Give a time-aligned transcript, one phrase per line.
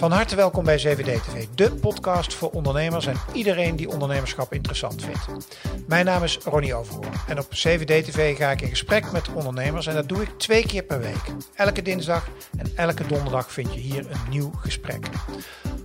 [0.00, 5.04] Van harte welkom bij CVD TV, de podcast voor ondernemers en iedereen die ondernemerschap interessant
[5.04, 5.48] vindt.
[5.86, 9.86] Mijn naam is Ronnie Overhoorn en op CVD TV ga ik in gesprek met ondernemers
[9.86, 11.32] en dat doe ik twee keer per week.
[11.54, 12.28] Elke dinsdag
[12.58, 15.06] en elke donderdag vind je hier een nieuw gesprek.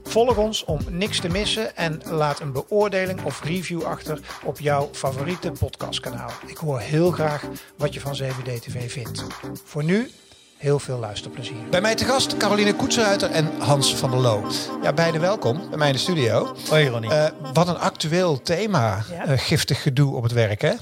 [0.04, 4.90] Volg ons om niks te missen en laat een beoordeling of review achter op jouw
[4.92, 6.32] favoriete podcastkanaal.
[6.46, 7.44] Ik hoor heel graag
[7.78, 9.26] wat je van CVD TV vindt.
[9.64, 10.12] Voor nu
[10.58, 11.70] heel veel luisterplezier.
[11.70, 14.48] Bij mij te gast Caroline Koetsenruiter en Hans van der Loo.
[14.84, 16.56] Ja, beide welkom bij mij in de studio.
[16.70, 17.12] Hoi Ronnie.
[17.12, 19.28] Uh, wat een actueel thema, Ja.
[19.32, 20.74] uh, giftig gedoe op het werk hè?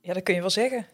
[0.00, 0.86] Ja, dat kun je wel zeggen.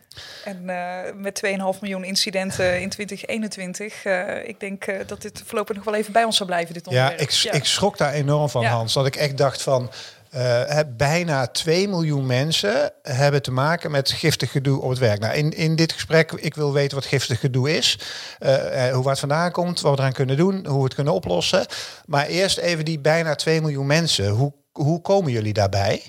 [0.45, 1.43] En uh, met
[1.75, 6.13] 2,5 miljoen incidenten in 2021, uh, ik denk uh, dat dit voorlopig nog wel even
[6.13, 7.31] bij ons zal blijven, dit Ja, onderwerp.
[7.31, 8.71] ik, ik schrok daar enorm van Ja.
[8.71, 8.93] Hans.
[8.93, 9.91] Dat ik echt dacht van,
[10.39, 15.21] hè, bijna 2 miljoen mensen hebben te maken met giftig gedoe op het werk.
[15.21, 17.99] Nou, in, in dit gesprek, ik wil weten wat giftig gedoe is.
[18.41, 21.67] Uh, hoe het vandaan komt, wat we eraan kunnen doen, hoe we het kunnen oplossen.
[22.07, 24.29] Maar eerst even die bijna 2 miljoen mensen.
[24.29, 26.03] Hoe, hoe komen jullie daarbij?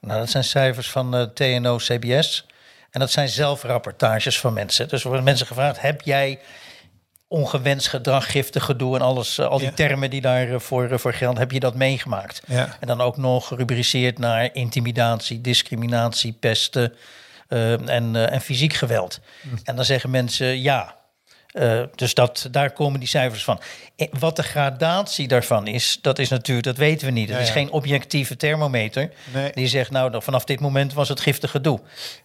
[0.00, 2.46] Nou, dat zijn cijfers van TNO-CBS.
[2.90, 4.88] En dat zijn zelfrapportages van mensen.
[4.88, 6.38] Dus er worden mensen gevraagd, heb jij
[7.28, 9.74] ongewenst gedrag, giftig gedoe en alles, uh, al die Ja.
[9.74, 12.42] termen die daarvoor uh, voor gelden, heb je dat meegemaakt?
[12.46, 12.76] Ja.
[12.80, 16.94] En dan ook nog gerubriceerd naar intimidatie, discriminatie, pesten
[17.48, 19.20] uh, en, uh, en fysiek geweld.
[19.40, 19.48] Hm.
[19.64, 20.96] En dan zeggen mensen ja.
[21.54, 23.60] Uh, dus dat, daar komen die cijfers van.
[23.96, 27.28] En wat de gradatie daarvan is, dat is natuurlijk, dat weten we niet.
[27.28, 29.50] Het Ja, is geen objectieve thermometer Nee.
[29.54, 31.80] die zegt, nou, vanaf dit moment was het giftig gedoe.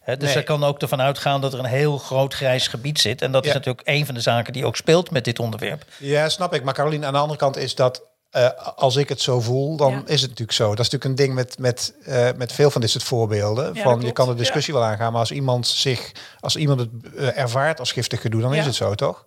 [0.06, 0.34] Dus Nee.
[0.34, 3.22] er kan ook ervan uitgaan dat er een heel groot grijs gebied zit.
[3.22, 3.50] En dat Ja.
[3.50, 5.86] is natuurlijk een van de zaken die ook speelt met dit onderwerp.
[5.98, 6.64] Ja, snap ik.
[6.64, 8.08] Maar Caroline, aan de andere kant is dat...
[8.30, 10.02] eh, als ik het zo voel, dan Ja.
[10.06, 10.70] is het natuurlijk zo.
[10.76, 13.76] Dat is natuurlijk een ding met, met, eh, met veel van dit soort voorbeelden.
[13.76, 17.38] van, je kan de discussie wel aangaan, maar als iemand zich, als iemand het eh,
[17.38, 19.26] ervaart als giftig gedoe, dan is het zo, toch?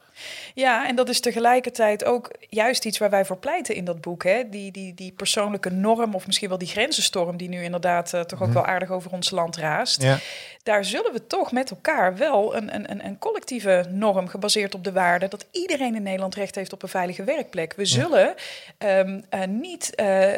[0.54, 4.24] Ja, en dat is tegelijkertijd ook juist iets waar wij voor pleiten in dat boek.
[4.24, 4.48] Hè?
[4.48, 8.42] Die, die, die persoonlijke norm, of misschien wel die grenzenstorm, die nu inderdaad uh, toch
[8.42, 9.98] ook wel aardig over ons land raast.
[9.98, 10.08] Mhm.
[10.08, 10.18] Ja.
[10.62, 14.92] Daar zullen we toch met elkaar wel een, een, een, collectieve norm gebaseerd op de
[14.92, 17.72] waarde dat iedereen in Nederland recht heeft op een veilige werkplek.
[17.76, 18.34] We zullen
[18.78, 20.28] um, uh, niet uh,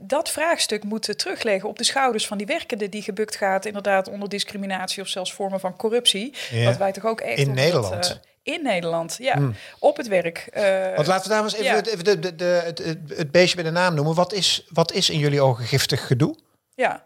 [0.00, 4.28] dat vraagstuk moeten terugleggen op de schouders van die werkende die gebukt gaat, inderdaad onder
[4.28, 6.34] discriminatie of zelfs vormen van corruptie.
[6.50, 6.64] Ja.
[6.64, 7.38] Wat wij toch ook echt.
[7.38, 8.02] In Nederland.
[8.02, 9.36] Dat, in Nederland, ja.
[9.36, 9.54] Hmm.
[9.78, 10.48] Op het werk.
[10.54, 11.74] Uh, Want laten we daar eens even, ja.
[11.74, 14.14] het, even de, de, de, het, het, het beestje bij de naam noemen.
[14.14, 16.36] Wat is, wat is in jullie ogen giftig gedoe?
[16.74, 17.04] Ja.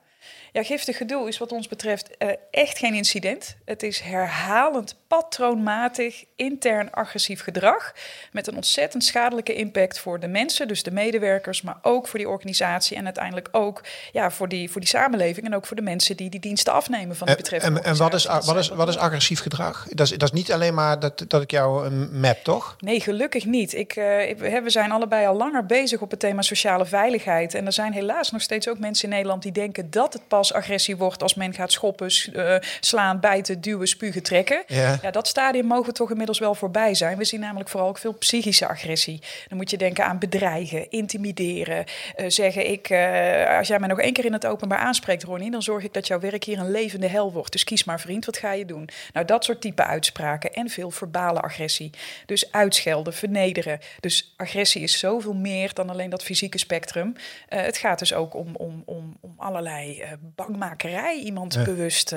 [0.52, 3.56] Ja, giftig gedoe is wat ons betreft uh, echt geen incident.
[3.64, 7.92] Het is herhalend, patroonmatig, intern agressief gedrag.
[8.32, 12.28] Met een ontzettend schadelijke impact voor de mensen, dus de medewerkers, maar ook voor die
[12.28, 16.16] organisatie en uiteindelijk ook ja, voor, die, voor die samenleving en ook voor de mensen
[16.16, 18.96] die die diensten afnemen van de betreffende En, en wat, is, wat, is, wat is
[18.96, 19.86] agressief gedrag?
[19.88, 22.76] Dat is, dat is niet alleen maar dat, dat ik jou een map, toch?
[22.78, 23.74] Nee, gelukkig niet.
[23.74, 27.54] Ik, uh, ik, we zijn allebei al langer bezig op het thema sociale veiligheid.
[27.54, 30.52] En er zijn helaas nog steeds ook mensen in Nederland die denken dat het pas
[30.52, 34.62] agressie wordt als men gaat schoppen, uh, slaan, bijten, duwen, spugen, trekken.
[34.66, 34.95] Ja.
[35.02, 37.18] Ja, dat stadium mogen we toch inmiddels wel voorbij zijn.
[37.18, 39.22] We zien namelijk vooral ook veel psychische agressie.
[39.48, 41.84] Dan moet je denken aan bedreigen, intimideren.
[42.16, 45.50] Uh, zeggen ik, uh, als jij mij nog één keer in het openbaar aanspreekt, Ronnie,
[45.50, 47.52] dan zorg ik dat jouw werk hier een levende hel wordt.
[47.52, 48.88] Dus kies maar vriend, wat ga je doen?
[49.12, 51.90] Nou, dat soort type uitspraken en veel verbale agressie.
[52.26, 53.78] Dus uitschelden, vernederen.
[54.00, 57.14] Dus agressie is zoveel meer dan alleen dat fysieke spectrum.
[57.16, 61.18] Uh, het gaat dus ook om, om, om, om allerlei bangmakerij.
[61.18, 61.62] Iemand ja.
[61.62, 62.14] bewust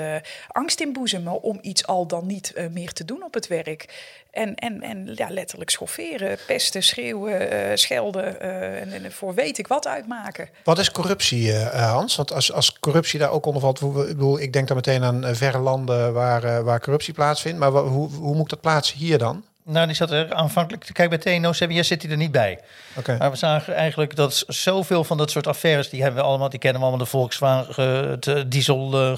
[0.48, 4.04] angst inboezemen om iets al dan niet meer te doen op het werk.
[4.30, 9.66] En, en, en ja, letterlijk schofferen, pesten, schreeuwen, uh, schelden en, en, voor weet ik
[9.66, 10.48] wat uitmaken.
[10.64, 12.16] Wat is corruptie, uh, Hans?
[12.16, 15.36] Want als, als corruptie daar ook onder valt, ik, bedoel, ik denk dan meteen aan
[15.36, 17.58] verre landen waar, uh, waar corruptie plaatsvindt.
[17.58, 19.44] Maar hoe, hoe moet ik dat plaatsen hier dan?
[19.62, 22.58] Nou, die zat er aanvankelijk te kijken bij TNO CBS zit hij er niet bij.
[22.96, 23.16] Okay.
[23.16, 26.58] Maar we zagen eigenlijk dat zoveel van dat soort affaires, die hebben we allemaal, die
[26.58, 29.16] kennen we allemaal, de Volkswagen, het diesel uh,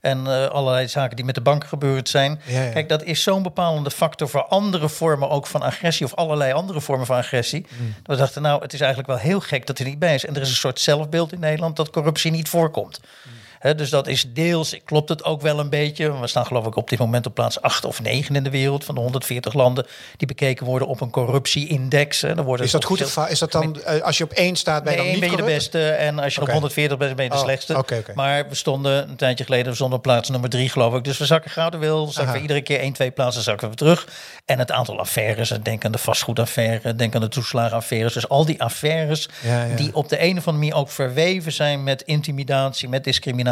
[0.00, 2.40] en uh, allerlei zaken die met de banken gebeurd zijn.
[2.46, 2.70] Ja, ja.
[2.70, 6.80] Kijk, dat is zo'n bepalende factor voor andere vormen ook van agressie of allerlei andere
[6.80, 7.66] vormen van agressie.
[7.68, 7.94] Mm.
[8.04, 10.24] We dachten, nou, het is eigenlijk wel heel gek dat hij niet bij is.
[10.24, 13.00] En er is een soort zelfbeeld in Nederland dat corruptie niet voorkomt.
[13.02, 13.32] Mm.
[13.60, 16.20] He, dus dat is deels, klopt het ook wel een beetje.
[16.20, 18.84] We staan geloof ik op dit moment op plaats 8 of 9 in de wereld
[18.84, 19.86] van de 140 landen
[20.16, 22.20] die bekeken worden op een corruptieindex.
[22.20, 24.84] He, dan is dat goed of is dat dan, uh, als je op één staat,
[24.84, 26.54] ben je nee, dan niet ben je de beste en als je okay.
[26.54, 27.78] op 140 bent, ben je de oh, slechtste.
[27.78, 28.14] Okay, okay.
[28.14, 31.04] Maar we stonden een tijdje geleden, we stonden op plaats nummer 3 geloof ik.
[31.04, 34.08] Dus we zakken gradueel, zakken we iedere keer 1, 2 plaatsen zakken we terug.
[34.44, 38.12] En het aantal affaires, denk aan de vastgoedaffaire, denk aan de toeslagenaffaires.
[38.12, 39.76] Dus al die affaires ja, ja.
[39.76, 43.48] die op de een of andere manier ook verweven zijn met intimidatie, met discriminatie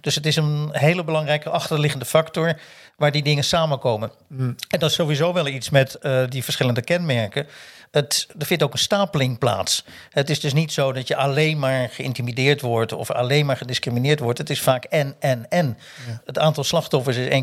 [0.00, 2.58] Dus het is een hele belangrijke achterliggende factor
[2.96, 4.12] waar die dingen samenkomen.
[4.28, 4.54] Mm.
[4.68, 7.46] En dat is sowieso wel iets met eh, die verschillende kenmerken.
[7.90, 9.84] Het, er vindt ook een stapeling plaats.
[10.10, 14.20] Het is dus niet zo dat je alleen maar geïntimideerd wordt of alleen maar gediscrimineerd
[14.20, 14.38] wordt.
[14.38, 15.78] Het is vaak en, en, en.
[16.24, 17.42] Het aantal slachtoffers is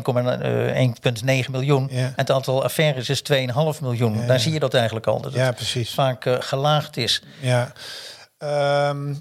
[1.24, 1.88] eh, miljoen.
[1.90, 1.98] Ja.
[1.98, 3.36] En het aantal affaires is 2,5
[3.80, 4.18] miljoen.
[4.18, 5.20] Ja, Daar zie je dat eigenlijk al.
[5.20, 5.94] Dat Ja, het precies.
[5.94, 7.22] vaak eh, gelaagd is.
[7.40, 7.72] Ja.
[8.38, 9.14] Ehm,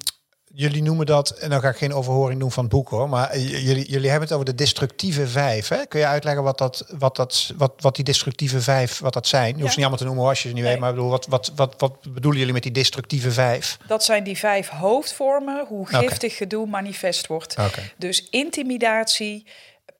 [0.53, 3.38] jullie noemen dat, en dan ga ik geen overhoring doen van het boek hoor, maar
[3.39, 5.68] jullie, jullie hebben het over de destructieve vijf.
[5.68, 5.86] Hè?
[5.86, 9.48] Kun je uitleggen wat, dat, wat, dat, wat, wat die destructieve vijf, wat dat zijn?
[9.48, 9.69] Je hoeft Ja.
[9.69, 10.71] ze niet allemaal te noemen als je ze niet Nee.
[10.71, 13.77] weet, maar bedoel, wat, wat, wat, wat bedoelen jullie met die destructieve vijf?
[13.88, 17.56] Dat zijn die vijf hoofdvormen hoe giftig gedoe manifest wordt.
[17.98, 19.48] Dus intimidatie,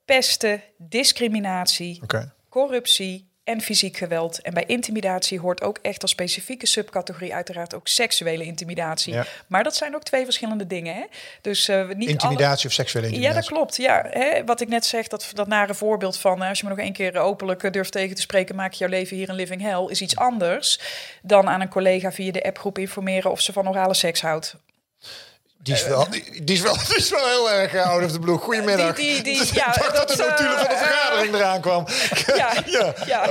[0.04, 2.00] pesten, discriminatie,
[2.48, 4.40] corruptie en fysiek geweld.
[4.42, 9.12] En bij intimidatie hoort ook echt als specifieke subcategorie uiteraard ook seksuele intimidatie.
[9.12, 9.24] Ja.
[9.46, 10.94] Maar dat zijn ook twee verschillende dingen.
[10.94, 11.04] Hè?
[11.40, 13.48] Dus eh, niet alle- Intimidatie of seksuele Ja, intimidatie?
[13.48, 13.76] dat klopt.
[13.76, 16.42] Ja, hè, wat ik net zeg, dat, dat nare voorbeeld van...
[16.42, 18.54] eh, als je me nog één keer openlijk eh, durft tegen te spreken...
[18.56, 20.80] maak je jouw leven hier een living hell, is iets anders...
[21.22, 23.30] dan aan een collega via de appgroep informeren...
[23.30, 24.56] of ze van orale seks houdt.
[25.62, 28.12] Die is wel, die, die is wel, die is wel heel erg uh, out of
[28.12, 28.38] the blue.
[28.38, 28.96] Goedemiddag.
[28.96, 31.60] Die- die- die- Ik ja, dacht dat, dat, de notulen van de eh, vergadering eraan
[31.60, 31.84] kwam.
[32.36, 33.28] Ja, ja, ja.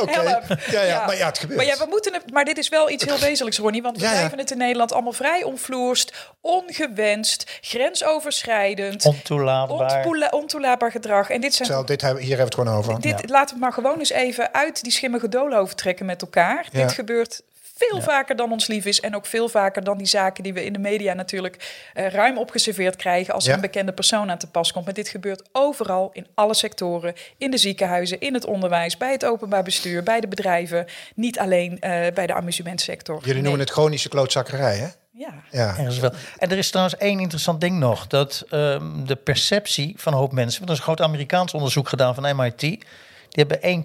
[0.71, 1.57] Ja, ja, maar ja, het gebeurt.
[1.59, 3.81] Maar, ja, we moeten het, maar dit is wel iets heel wezenlijks, Ronnie.
[3.81, 4.15] Want we Ja, ja.
[4.17, 9.95] blijven het in Nederland allemaal vrij onvloerst, ongewenst, grensoverschrijdend, Ontoelaatbaar.
[9.97, 11.29] ontoela- ontoelaatbaar gedrag.
[11.29, 13.01] En dit zijn Zo, dit hebben, hier hebben we het gewoon over.
[13.01, 16.67] Dit, Laten we het maar gewoon eens even uit die schimmige doolhoven trekken met elkaar.
[16.71, 16.81] Ja.
[16.81, 17.41] Dit gebeurt
[17.89, 18.99] veel vaker dan ons lief is.
[18.99, 22.37] En ook veel vaker dan die zaken die we in de media natuurlijk eh, ruim
[22.37, 23.33] opgeserveerd krijgen.
[23.33, 23.55] Als er Ja.
[23.55, 24.85] een bekende persoon aan te pas komt.
[24.85, 27.13] Maar dit gebeurt overal, in alle sectoren.
[27.37, 30.85] In de ziekenhuizen, in het onderwijs, bij het openbaar bestuur, bij de bedrijven.
[31.15, 33.17] Niet alleen eh, bij de amusementsector.
[33.19, 33.41] Jullie Nee.
[33.41, 34.87] noemen het chronische klootzakkerij, hè?
[35.13, 35.33] Ja.
[35.51, 35.67] Ja.
[35.77, 36.11] Ergens wel.
[36.37, 38.07] En er is trouwens één interessant ding nog.
[38.07, 40.57] Dat ehm, de perceptie van een hoop mensen...
[40.57, 42.85] Want er is een groot Amerikaans onderzoek gedaan van MIT.
[43.31, 43.83] Die hebben 1,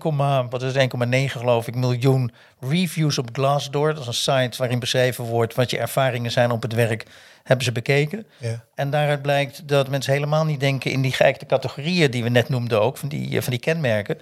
[0.50, 3.94] wat is het, 1,9 geloof ik miljoen reviews op Glassdoor.
[3.94, 7.06] Dat is een site waarin beschreven wordt wat je ervaringen zijn op het werk.
[7.42, 8.26] Hebben ze bekeken.
[8.38, 8.64] Ja.
[8.74, 12.48] En daaruit blijkt dat mensen helemaal niet denken in die geëikte categorieën die we net
[12.48, 14.18] noemden ook, van die, eh, van die kenmerken.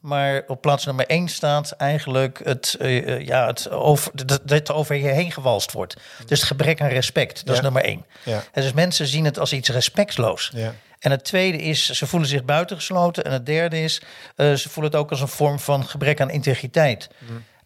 [0.00, 4.68] Maar op plaats nummer één staat eigenlijk het, eh, eh, ja, het over, dat, dat
[4.68, 5.96] er over je heen gewalst wordt.
[6.26, 7.52] Dus het gebrek aan respect, dat Ja.
[7.52, 8.04] is nummer één.
[8.22, 8.42] Ja.
[8.52, 10.50] En dus mensen zien het als iets respectloos.
[10.54, 10.74] Ja.
[10.98, 13.24] En het tweede is, ze voelen zich buitengesloten.
[13.24, 14.02] En het derde is,
[14.36, 17.10] eh, ze voelen het ook als een vorm van gebrek aan integriteit.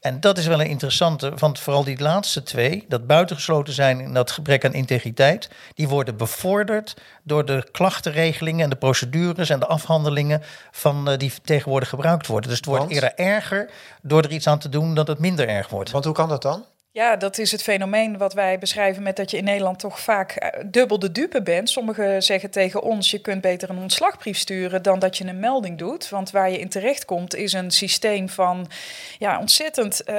[0.03, 4.13] En dat is wel een interessante, want vooral die laatste twee, dat buitengesloten zijn en
[4.13, 9.67] dat gebrek aan integriteit, die worden bevorderd door de klachtenregelingen en de procedures en de
[9.67, 12.49] afhandelingen van eh, die tegenwoordig gebruikt worden.
[12.49, 12.95] Dus het wordt Want?
[12.95, 13.71] eerder erger
[14.03, 15.91] door er iets aan te doen dat het minder erg wordt.
[15.91, 16.65] Want hoe kan dat dan?
[16.95, 20.31] Ja, dat is het fenomeen wat wij beschrijven met dat je in Nederland toch vaak
[20.33, 21.71] eh, dubbel de dupe bent.
[21.71, 25.79] Sommigen zeggen tegen ons, je kunt beter een ontslagbrief sturen dan dat je een melding
[25.79, 26.09] doet.
[26.09, 28.71] Want waar je in terecht komt is een systeem van
[29.19, 30.15] ja, ontzettend eh,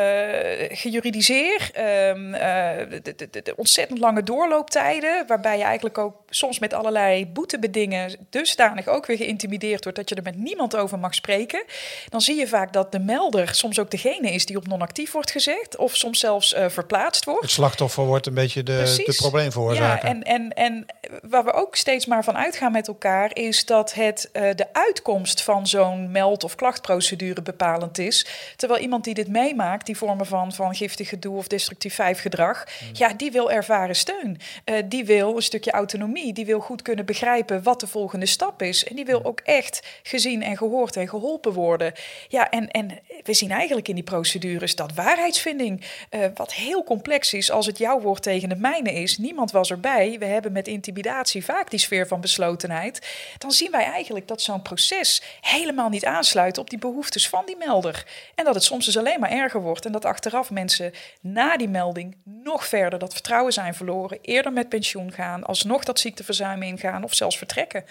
[3.04, 8.88] de- de- de- ontzettend lange doorlooptijden, waarbij je eigenlijk ook soms met allerlei boetebedingen dusdanig
[8.88, 11.64] ook weer geïntimideerd wordt dat je er met niemand over mag spreken.
[12.10, 15.32] Dan zie je vaak dat de melder soms ook degene is die op non-actief wordt
[15.32, 17.42] gezet of soms zelfs eh, verplaatst wordt.
[17.42, 19.06] Het slachtoffer wordt een beetje de, Precies.
[19.06, 20.08] de probleemveroorzaker.
[20.08, 20.86] Ja, en, en, en
[21.22, 25.42] waar we ook steeds maar van uitgaan met elkaar, is dat het eh, de uitkomst
[25.42, 28.28] van zo'n meld- of klachtprocedure bepalend is.
[28.56, 33.14] Terwijl iemand die dit meemaakt, die vormen van, van giftig gedoe of destructief vijfgedrag, ja,
[33.14, 34.40] die wil ervaren steun.
[34.64, 36.34] Eh, die wil een stukje autonomie.
[36.34, 38.84] Die wil goed kunnen begrijpen wat de volgende stap is.
[38.84, 41.94] En die wil ook echt gezien en gehoord en geholpen worden.
[42.28, 47.52] Ja, en, en we zien eigenlijk in die procedures dat waarheidsvinding, eh, heel complex is
[47.52, 49.18] als het jouw woord tegen het mijne is.
[49.18, 50.16] Niemand was erbij.
[50.20, 53.08] We hebben met intimidatie vaak die sfeer van beslotenheid.
[53.38, 57.58] Dan zien wij eigenlijk dat zo'n proces helemaal niet aansluit op die behoeftes van die
[57.58, 58.06] melder.
[58.36, 59.86] En dat het soms dus alleen maar erger wordt.
[59.86, 64.18] En dat achteraf mensen na die melding nog verder dat vertrouwen zijn verloren.
[64.22, 67.86] Eerder met pensioen gaan, alsnog dat ziekteverzuim ingaan of zelfs vertrekken.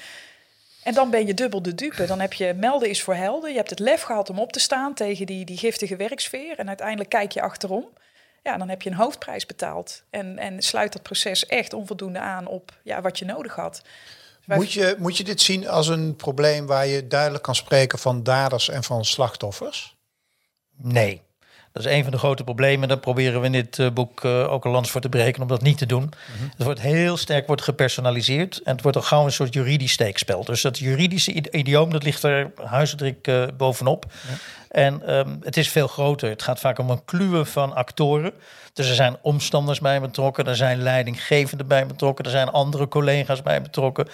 [0.83, 2.07] En dan ben je dubbel de dupe.
[2.07, 3.50] Dan heb je melden is voor helden.
[3.50, 6.59] Je hebt het lef gehad om op te staan tegen die, die giftige werksfeer.
[6.59, 7.88] En uiteindelijk kijk je achterom.
[8.42, 10.02] Ja, dan heb je een hoofdprijs betaald.
[10.11, 13.82] En, en sluit dat proces echt onvoldoende aan op ja, wat je nodig had.
[14.46, 18.22] Moet je, moet je dit zien als een probleem waar je duidelijk kan spreken van
[18.22, 19.96] daders en van slachtoffers?
[20.76, 21.22] Nee.
[21.72, 22.88] Dat is een van de grote problemen.
[22.88, 25.49] Daar proberen we in dit eh, boek eh, ook een lans voor te breken om
[25.49, 26.12] dat niet te doen.
[26.56, 30.44] Het wordt heel sterk wordt gepersonaliseerd en het wordt al gauw een soort juridisch steekspel.
[30.44, 34.06] Dus dat juridische idioom dat ligt er huisdruk eh bovenop.
[34.73, 36.29] En ehm, het is veel groter.
[36.29, 38.33] Het gaat vaak om een kluwe van actoren.
[38.73, 43.43] Dus er zijn omstanders bij betrokken, er zijn leidinggevenden bij betrokken, er zijn andere collega's
[43.43, 44.09] bij betrokken.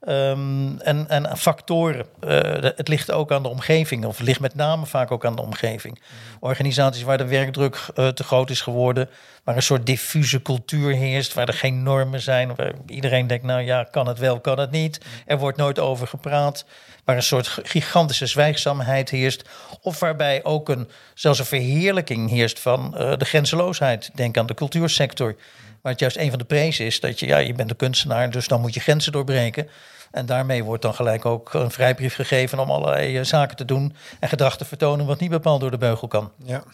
[0.00, 2.06] Ehm, en, en factoren.
[2.20, 5.36] Eh, het ligt ook aan de omgeving, of het ligt met name vaak ook aan
[5.36, 6.00] de omgeving.
[6.40, 9.08] Organisaties waar de werkdruk uh, te groot is geworden,
[9.44, 13.62] waar een soort diffuse cultuur heerst, waar er geen normen zijn, waar iedereen denkt, nou
[13.62, 15.00] ja, kan het wel, kan het niet.
[15.26, 16.64] Er wordt nooit over gepraat
[17.04, 19.48] waar een soort gigantische zwijgzaamheid heerst.
[19.80, 24.10] Of waarbij ook een, zelfs een verheerlijking heerst van uh, de grenzeloosheid.
[24.14, 25.36] Denk aan de cultuursector.
[25.82, 28.30] Waar het juist een van de prezen is dat je, ja, je bent een kunstenaar,
[28.30, 29.68] dus dan moet je grenzen doorbreken.
[30.10, 33.96] En daarmee wordt dan gelijk ook een vrijbrief gegeven om allerlei uh, zaken te doen
[34.20, 36.32] en gedrag te vertonen wat niet bepaald door de beugel kan.
[36.44, 36.64] Ja.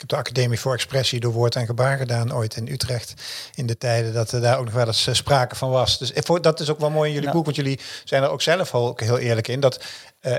[0.00, 3.14] Ik heb de Academie voor Expressie door woord en gebaar gedaan ooit in Utrecht.
[3.54, 5.98] In de tijden dat er daar ook nog wel eens sprake van was.
[5.98, 8.74] Dus dat is ook wel mooi in jullie boek, want jullie zijn er ook zelf
[8.74, 9.60] ook heel eerlijk in.
[9.60, 9.84] Dat
[10.20, 10.34] eh,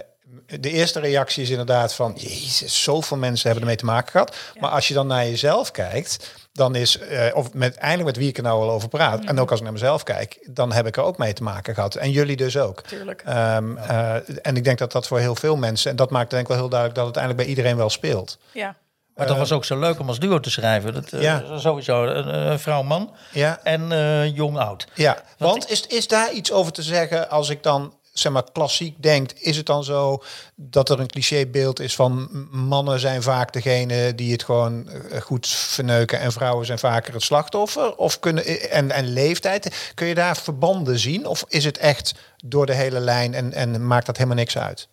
[0.60, 4.36] de eerste reactie is inderdaad van, jezus, zoveel mensen hebben ermee te maken gehad.
[4.60, 8.28] Maar als je dan naar jezelf kijkt, dan is, eh, of met, eindelijk met wie
[8.28, 10.88] ik er nou al over praat, en ook als ik naar mezelf kijk, dan heb
[10.88, 11.96] ik er ook mee te maken gehad.
[11.96, 12.82] En jullie dus ook.
[12.82, 13.22] Tuurlijk.
[13.26, 16.42] Ehm, eh, en ik denk dat dat voor heel veel mensen, en dat maakt denk
[16.42, 18.38] ik wel heel duidelijk dat het eigenlijk bij iedereen wel speelt.
[18.52, 18.76] Ja.
[19.16, 20.94] Maar dat was ook zo leuk om als duo te schrijven.
[20.94, 21.58] Dat, eh, Ja.
[21.58, 24.88] Sowieso, een, vrouw-man Ja, en eh, jong-oud.
[24.94, 29.04] Ja, want is, is daar iets over te zeggen als ik dan zeg maar klassiek
[29.04, 30.24] denk, is het dan zo
[30.56, 35.48] dat er een clichébeeld is van mannen zijn vaak degene die het gewoon eh, goed
[35.48, 37.96] verneuken en vrouwen zijn vaker het slachtoffer?
[37.96, 41.26] Of kunnen en, en leeftijd, kun je daar verbanden zien?
[41.26, 42.14] Of is het echt
[42.44, 44.88] door de hele lijn en, en maakt dat helemaal niks uit?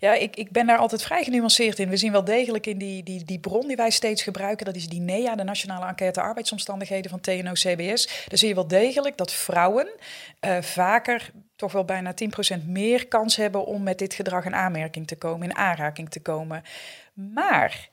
[0.00, 1.88] Ja, ik, ik ben daar altijd vrij genuanceerd in.
[1.88, 4.88] We zien wel degelijk in die, die, die bron die wij steeds gebruiken, dat is
[4.88, 8.06] die NEA, de Nationale Enquête Arbeidsomstandigheden van TNO-CBS.
[8.28, 9.88] Daar zie je wel degelijk dat vrouwen
[10.40, 11.30] eh, vaker
[11.64, 12.14] toch wel bijna
[12.60, 16.20] 10% meer kans hebben om met dit gedrag in aanmerking te komen, in aanraking te
[16.20, 16.62] komen.
[17.14, 17.88] Maar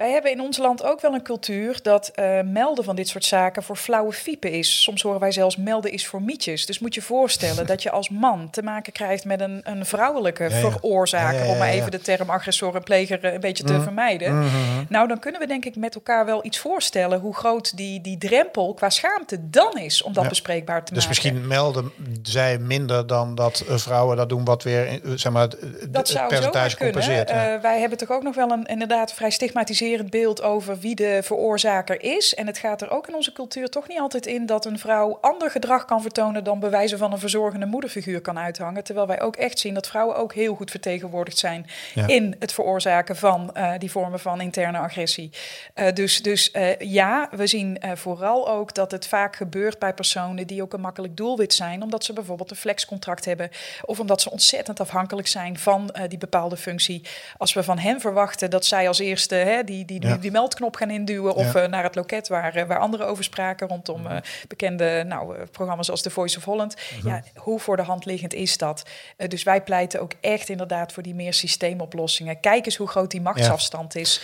[0.00, 3.24] wij hebben in ons land ook wel een cultuur dat eh, melden van dit soort
[3.24, 4.82] zaken voor flauwe fiepen is.
[4.82, 6.66] Soms horen wij zelfs melden is voor mietjes.
[6.66, 10.42] Dus moet je voorstellen dat je als man te maken krijgt met een, een vrouwelijke
[10.48, 10.70] Ja, ja.
[10.70, 14.48] veroorzaker, Ja, om maar even de term agressor en pleger eh, een beetje te vermijden.
[14.88, 18.18] Nou, dan kunnen we denk ik met elkaar wel iets voorstellen hoe groot die, die
[18.18, 21.08] drempel qua schaamte dan is om dat bespreekbaar te Dus maken.
[21.32, 21.92] misschien melden
[22.22, 26.08] zij minder dan dat eh, vrouwen dat doen, wat weer zeg maar, het- het Dat
[26.08, 27.30] zomaar percentage compenseert.
[27.30, 31.20] Eh, wij hebben toch ook nog wel een inderdaad vrij stigmatiserend beeld over wie de
[31.22, 32.34] veroorzaker is.
[32.34, 35.18] En het gaat er ook in onze cultuur toch niet altijd in dat een vrouw
[35.20, 38.84] ander gedrag kan vertonen dan bewijzen van een verzorgende moederfiguur kan uithangen.
[38.84, 42.06] Terwijl wij ook echt zien dat vrouwen ook heel goed vertegenwoordigd zijn Ja.
[42.06, 45.30] in het veroorzaken van eh, die vormen van interne agressie.
[45.74, 50.46] Eh, dus dus eh, ja, we zien vooral ook dat het vaak gebeurt bij personen
[50.46, 53.50] die ook een makkelijk doelwit zijn, omdat ze bijvoorbeeld een flexcontract hebben
[53.84, 57.02] of omdat ze ontzettend afhankelijk zijn van die bepaalde functie.
[57.36, 60.76] Als we van hen verwachten dat zij als eerste hè, die, die, die, die meldknop
[60.76, 64.16] gaan induwen of eh, naar het loket waar, eh, waar anderen over spraken rondom eh,
[64.48, 66.76] bekende nou, programma's als The Voice of Holland.
[67.04, 68.82] Ja, hoe voor de hand liggend is dat?
[69.28, 72.40] Dus wij pleiten ook echt inderdaad voor die meer systeemoplossingen.
[72.40, 74.20] Kijk eens hoe groot die machtsafstand is.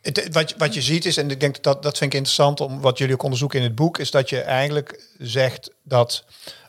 [0.00, 2.80] Het, wat, wat je ziet is, en ik denk dat dat vind ik interessant om
[2.80, 6.24] wat jullie ook onderzoeken in het boek, is dat je eigenlijk zegt dat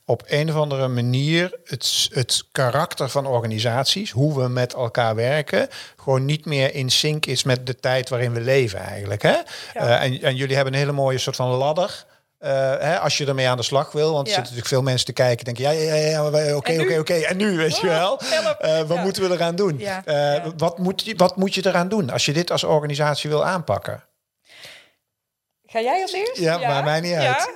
[0.08, 5.68] op een of andere manier het, het karakter van organisaties, hoe we met elkaar werken,
[5.98, 9.22] gewoon niet meer in sync is met de tijd waarin we leven eigenlijk.
[9.22, 9.36] Hè?
[9.74, 12.06] Eh, en, en jullie hebben een hele mooie soort van ladder.
[12.40, 15.06] eh, hè, als je ermee aan de slag wil, want er zitten natuurlijk veel mensen
[15.06, 18.20] te kijken, denken ja, oké, oké, oké, en nu, weet je Oh, wel.
[18.60, 19.04] Eh, wat Ja.
[19.04, 19.78] moeten we eraan doen?
[19.80, 20.04] Ja.
[20.58, 24.04] Wat, moet je, wat moet je eraan doen als je dit als organisatie wil aanpakken?
[25.66, 26.38] Ga jij als eerst?
[26.38, 27.50] Ja, maakt mij niet uit.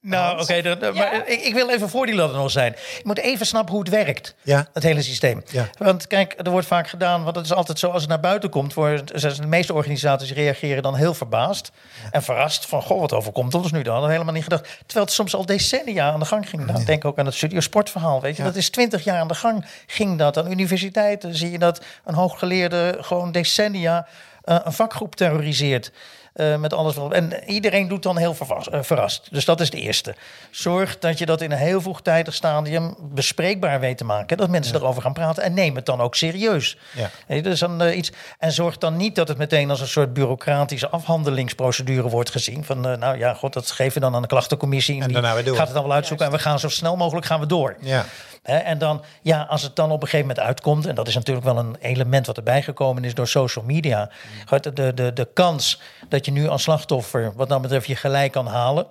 [0.00, 2.72] Nou, oké, maar ik, ik wil even voor die ladder nog zijn.
[2.96, 4.66] Je moet even snappen hoe het werkt, Ja.
[4.72, 5.42] het hele systeem.
[5.50, 5.68] Ja.
[5.78, 8.50] Want kijk, er wordt vaak gedaan, want het is altijd zo als het naar buiten
[8.50, 11.70] komt, voor de meeste organisaties reageren dan heel verbaasd
[12.10, 13.92] en verrast van, goh, wat overkomt ons nu dan?
[13.92, 14.62] Hadden helemaal niet gedacht.
[14.86, 16.66] Terwijl het soms al decennia aan de gang ging.
[16.66, 18.42] Nou, denk ook aan het studiosportverhaal, weet je.
[18.42, 18.48] Ja.
[18.48, 20.36] Dat is twintig jaar aan de gang ging dat.
[20.36, 24.06] Aan universiteiten zie je dat een hooggeleerde gewoon decennia
[24.44, 25.92] eh, een vakgroep terroriseert.
[26.32, 27.12] Eh, met alles wat.
[27.12, 28.36] En iedereen doet dan heel
[28.70, 29.28] eh, verrast.
[29.30, 30.14] Dus dat is de eerste.
[30.50, 34.36] Zorg dat je dat in een heel vroegtijdig stadium bespreekbaar weet te maken.
[34.36, 35.42] Dat mensen erover gaan praten.
[35.42, 36.76] En neem het dan ook serieus.
[36.94, 37.10] Ja.
[37.26, 38.12] Is dan, eh, iets.
[38.38, 42.64] En zorg dan niet dat het meteen als een soort bureaucratische afhandelingsprocedure wordt gezien.
[42.64, 45.02] Van nou ja, god, dat geven we dan aan de klachtencommissie.
[45.02, 45.56] En die weer door.
[45.56, 46.26] Gaat het dan wel uitzoeken.
[46.26, 47.76] En we gaan zo snel mogelijk gaan we door.
[47.80, 48.04] Ja.
[48.42, 51.46] En dan, ja, als het dan op een gegeven moment uitkomt, en dat is natuurlijk
[51.46, 54.10] wel een element wat erbij gekomen is door social media.
[54.46, 58.32] Goed, De, de, de kans dat je nu als slachtoffer, wat dat betreft, je gelijk
[58.32, 58.86] kan halen.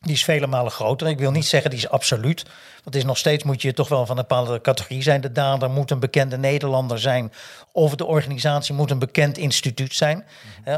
[0.00, 1.08] Die is vele malen groter.
[1.08, 2.42] Ik wil niet zeggen die is absoluut.
[2.42, 5.20] Want het is nog steeds moet je toch wel van een bepaalde categorie zijn.
[5.20, 7.32] De dader moet een bekende Nederlander zijn.
[7.72, 10.24] Of de organisatie moet een bekend instituut zijn.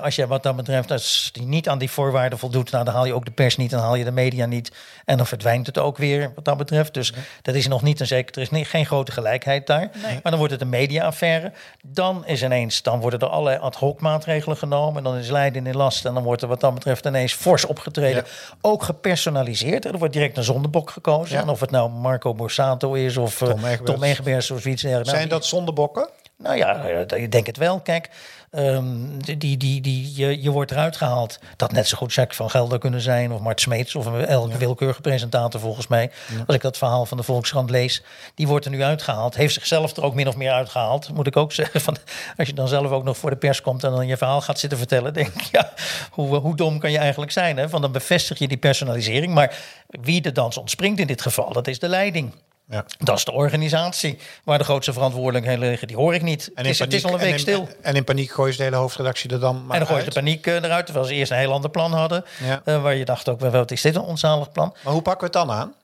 [0.02, 3.04] Als je wat dat betreft, als die niet aan die voorwaarden voldoet, nou, dan haal
[3.04, 4.72] je ook de pers niet, dan haal je de media niet.
[5.04, 6.94] En dan verdwijnt het ook weer wat dat betreft.
[6.94, 7.12] Dus
[7.42, 8.34] dat is nog niet een zeker.
[8.34, 9.90] Er is niet, geen grote gelijkheid daar.
[10.02, 11.52] Maar dan wordt het een mediaaffaire.
[11.82, 14.96] Dan is ineens, dan worden er allerlei ad hoc maatregelen genomen.
[14.96, 16.04] En dan is Leiden in last.
[16.04, 18.24] En dan wordt er wat dat betreft ineens fors opgetreden.
[18.60, 19.84] Ook gepersonaliseerd.
[19.84, 21.38] Er wordt direct een zondebok gekozen.
[21.38, 23.42] En of het nou Marco Borsato is of
[23.84, 25.10] Tom Egbers of iets dergelijks.
[25.10, 26.08] Zijn dat zondebokken?
[26.36, 26.84] Nou ja,
[27.16, 27.80] ik denk het wel.
[27.80, 28.08] Kijk,
[28.50, 31.38] um, die, die, die, je, je wordt eruit gehaald.
[31.56, 35.00] Dat net zo goed Jack van Gelder kunnen zijn of Mart Smeets of elke willekeurige
[35.00, 36.10] presentator volgens mij.
[36.46, 38.02] Als ik dat verhaal van de Volkskrant lees,
[38.34, 39.36] die wordt er nu uitgehaald.
[39.36, 41.80] Heeft zichzelf er ook min of meer uitgehaald, moet ik ook zeggen.
[41.80, 41.96] Van,
[42.36, 44.58] als je dan zelf ook nog voor de pers komt en dan je verhaal gaat
[44.58, 45.72] zitten vertellen, denk ik, ja,
[46.10, 47.56] hoe, hoe dom kan je eigenlijk zijn?
[47.56, 47.68] Hè?
[47.68, 49.34] Van dan bevestig je die personalisering.
[49.34, 52.32] Maar wie de dans ontspringt in dit geval, dat is de leiding.
[52.70, 52.84] Ja.
[52.98, 55.88] Dat is de organisatie waar de grootste verantwoordelijkheden liggen.
[55.88, 56.50] Die hoor ik niet.
[56.54, 57.68] En het, is, paniek, het is al een week stil.
[57.82, 60.08] En in paniek gooi je de hele hoofdredactie er dan maar En dan gooi je
[60.08, 60.84] de paniek uh, eruit.
[60.84, 62.24] Terwijl ze eerst een heel ander plan hadden.
[62.44, 62.62] Ja.
[62.64, 64.76] Uh, waar je dacht ook, wat is dit een onzalig plan?
[64.84, 65.74] Maar hoe pakken we het dan aan?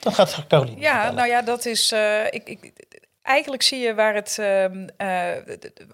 [0.00, 1.92] Dan gaat Caroline Ja, nou ja, dat is...
[1.92, 2.72] Uh, ik, ik,
[3.22, 4.36] eigenlijk zie je waar het...
[4.40, 4.66] Uh,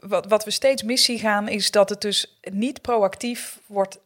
[0.00, 1.49] wat, wat we steeds mis zien gaan...
[1.49, 3.99] is dat het dus niet proactief wordt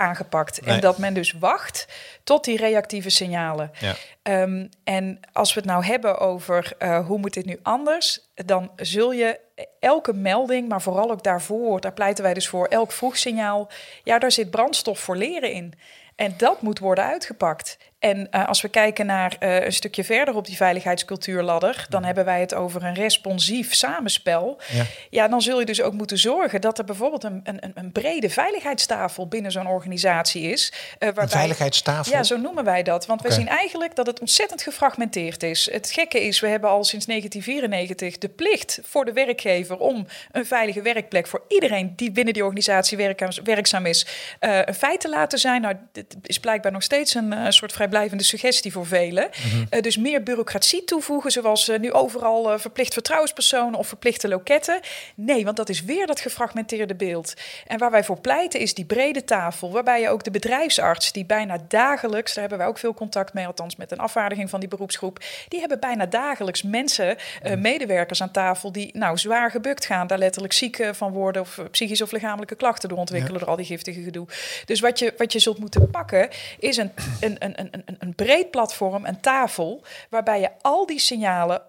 [0.00, 0.60] aangepakt.
[0.60, 1.86] En dat men dus wacht
[2.24, 3.70] tot die reactieve signalen.
[3.78, 3.94] Ja.
[4.42, 8.70] Um, en als we het nou hebben over uh, hoe moet dit nu anders, dan
[8.76, 9.40] zul je
[9.80, 13.70] elke melding, maar vooral ook daarvoor, daar pleiten wij dus voor, elk vroegsignaal,
[14.04, 15.74] ja, daar zit brandstof voor leren in.
[16.16, 17.78] En dat moet worden uitgepakt.
[18.00, 22.24] En uh, als we kijken naar uh, een stukje verder op die veiligheidscultuurladder, dan hebben
[22.24, 24.60] wij het over een responsief samenspel.
[24.72, 24.84] Ja.
[25.10, 28.30] ja, dan zul je dus ook moeten zorgen dat er bijvoorbeeld een, een, een brede
[28.30, 30.72] veiligheidstafel binnen zo'n organisatie is.
[30.72, 32.12] Uh, waarbij, een veiligheidstafel?
[32.12, 33.06] Ja, zo noemen wij dat.
[33.06, 33.32] Want okay.
[33.32, 35.70] we zien eigenlijk dat het ontzettend gefragmenteerd is.
[35.72, 40.46] Het gekke is, we hebben al sinds 1994 de plicht voor de werkgever om een
[40.46, 42.96] veilige werkplek voor iedereen die binnen die organisatie
[43.44, 44.06] werkzaam is,
[44.40, 45.60] een feit te laten zijn.
[45.60, 49.28] Nou, dit is blijkbaar nog steeds een soort vrij blijvende suggestie voor velen.
[49.30, 49.64] Mhm.
[49.70, 54.80] Eh, dus meer bureaucratie toevoegen, zoals uh, nu overal uh, verplicht vertrouwenspersonen of verplichte loketten.
[55.14, 57.34] Nee, want dat is weer dat gefragmenteerde beeld.
[57.66, 61.24] En waar wij voor pleiten is die brede tafel, waarbij je ook de bedrijfsarts, die
[61.24, 64.68] bijna dagelijks, daar hebben wij ook veel contact mee, althans met een afvaardiging van die
[64.68, 67.60] beroepsgroep, die hebben bijna dagelijks mensen, mhm.
[67.60, 72.04] medewerkers aan tafel, die nou zwaar gebukt gaan, daar letterlijk ziek van worden of psychische
[72.04, 74.26] of lichamelijke klachten door ontwikkelen door al die giftige gedoe.
[74.64, 78.50] Dus wat je, wat je zult moeten pakken, is een, een, een, een, een, breed
[78.50, 81.62] platform, een tafel, waarbij je al die signalen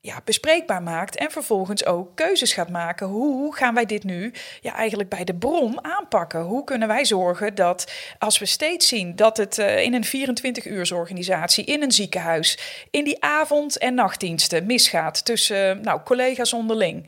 [0.00, 3.06] ja, bespreekbaar maakt en vervolgens ook keuzes gaat maken.
[3.06, 6.40] Hoe gaan wij dit nu ja, eigenlijk bij de bron aanpakken?
[6.40, 11.64] Hoe kunnen wij zorgen dat als we steeds zien dat het uh, in een 24-uursorganisatie,
[11.64, 12.58] in een ziekenhuis,
[12.90, 17.06] in die avond- en nachtdiensten misgaat tussen nou, collega's onderling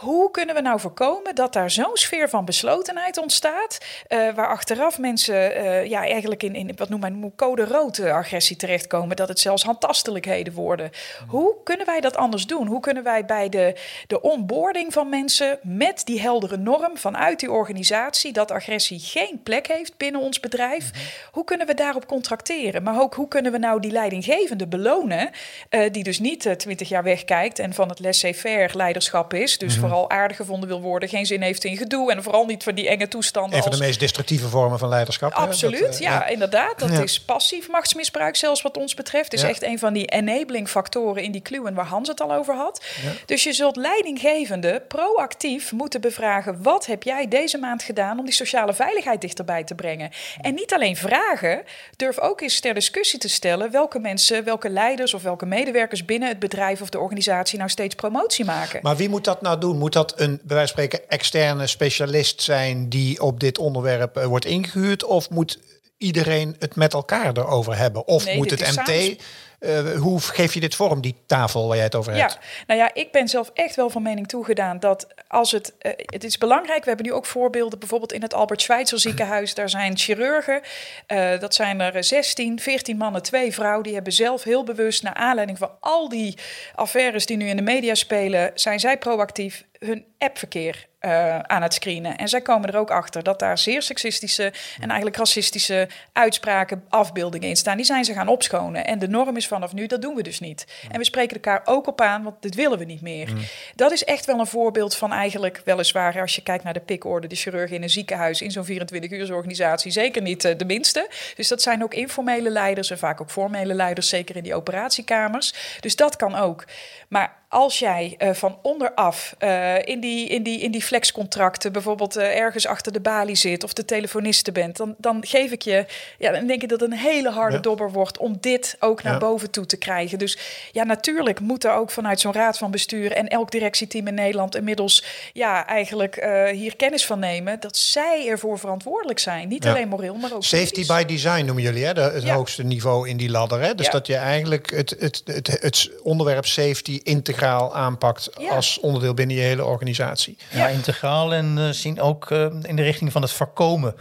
[0.00, 4.98] hoe kunnen we nou voorkomen dat daar zo'n sfeer van beslotenheid ontstaat, uh, waar achteraf
[4.98, 9.40] mensen uh, ja, eigenlijk in, in wat noem maar code rood agressie terechtkomen, dat het
[9.40, 10.90] zelfs handtastelijkheden worden.
[11.28, 12.66] Hoe kunnen wij dat anders doen?
[12.66, 17.50] Hoe kunnen wij bij de, de onboarding van mensen met die heldere norm vanuit die
[17.50, 20.90] organisatie dat agressie geen plek heeft binnen ons bedrijf,
[21.32, 22.82] hoe kunnen we daarop contracteren?
[22.82, 25.30] Maar ook hoe kunnen we nou die leidinggevende belonen,
[25.70, 29.88] uh, die dus niet twintig jaar wegkijkt en van het laissez-faire leiderschap is, dus mm
[29.90, 32.88] vooral aardig gevonden wil worden, geen zin heeft in gedoe en vooral niet voor die
[32.88, 33.56] enge toestanden.
[33.56, 35.32] Een van de meest destructieve vormen van leiderschap.
[35.32, 36.78] Absoluut, dat, ja, ja, inderdaad.
[36.78, 39.32] Dat is passief machtsmisbruik, zelfs wat ons betreft.
[39.32, 42.54] is echt een van die enabling factoren in die kluwen waar Hans het al over
[42.54, 42.84] had.
[43.26, 48.34] Dus je zult leidinggevende proactief moeten bevragen: wat heb jij deze maand gedaan om die
[48.34, 50.10] sociale veiligheid dichterbij te brengen?
[50.40, 51.62] En niet alleen vragen,
[51.96, 56.28] durf ook eens ter discussie te stellen welke mensen, welke leiders of welke medewerkers binnen
[56.28, 58.80] het bedrijf of de organisatie nou steeds promotie maken.
[58.82, 59.78] Maar wie moet dat nou doen?
[59.80, 64.24] Moet dat een, bij wijze van spreken, externe specialist zijn die op dit onderwerp uh,
[64.24, 65.04] wordt ingehuurd?
[65.04, 65.58] Of moet
[65.98, 68.06] iedereen het met elkaar erover hebben?
[68.06, 69.22] Of nee, moet het MT...
[69.60, 72.32] Uh, hoe geef je dit vorm, die tafel waar jij het over hebt?
[72.32, 75.74] Ja, nou ja, ik ben zelf echt wel van mening toegedaan dat als het...
[75.82, 79.54] Uh, het is belangrijk, we hebben nu ook voorbeelden, bijvoorbeeld in het Albert Schweitzer ziekenhuis.
[79.54, 80.60] Daar zijn chirurgen,
[81.08, 83.82] uh, dat zijn er 16, 14 mannen, twee vrouwen.
[83.82, 86.38] Die hebben zelf heel bewust, naar aanleiding van al die
[86.74, 91.74] affaires die nu in de media spelen, zijn zij proactief hun appverkeer uh, aan het
[91.74, 92.16] screenen.
[92.16, 97.48] En zij komen er ook achter dat daar zeer seksistische en eigenlijk racistische uitspraken, afbeeldingen
[97.48, 97.76] in staan.
[97.76, 98.86] Die zijn ze gaan opschonen.
[98.86, 100.66] En de norm is vanaf nu, dat doen we dus niet.
[100.90, 103.32] En we spreken elkaar ook op aan, want dit willen we niet meer.
[103.32, 103.40] Mm.
[103.74, 107.26] Dat is echt wel een voorbeeld van eigenlijk, weliswaar, als je kijkt naar de pikorde,
[107.26, 111.08] de chirurg in een ziekenhuis, in zo'n 24-uursorganisatie, zeker niet uh, de minste.
[111.34, 115.54] Dus dat zijn ook informele leiders en vaak ook formele leiders, zeker in die operatiekamers.
[115.80, 116.64] Dus dat kan ook.
[117.08, 122.16] Maar als jij uh, van onderaf uh, in, die, in, die, in die flexcontracten bijvoorbeeld
[122.16, 125.86] uh, ergens achter de balie zit of de telefoniste bent, dan, dan geef ik je,
[126.18, 129.18] ja, dan denk ik dat het een hele harde dobber wordt om dit ook naar
[129.18, 130.18] boven toe te krijgen.
[130.18, 130.38] Dus
[130.72, 134.56] ja, natuurlijk moet er ook vanuit zo'n raad van bestuur en elk directieteam in Nederland
[134.56, 136.14] inmiddels ja, eigenlijk
[136.52, 139.48] hier kennis van nemen dat zij ervoor verantwoordelijk zijn.
[139.48, 140.44] Niet alleen moreel, maar ook.
[140.44, 141.94] Safety by design noemen jullie, hè?
[141.94, 143.60] De, het hoogste niveau in die ladder.
[143.60, 143.74] Hè?
[143.74, 149.14] Dus dat je eigenlijk het, het, het, het onderwerp safety integraal integraal aanpakt als onderdeel
[149.14, 150.36] binnen je hele organisatie.
[150.50, 153.94] Ja, integraal en uh, zien ook uh, in de richting van het voorkomen.